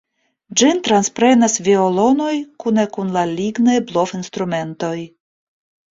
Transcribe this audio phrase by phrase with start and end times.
[0.59, 2.31] Ĝin transprenas violonoj
[2.63, 4.95] kune kun la lignaj blovinstrumentoj.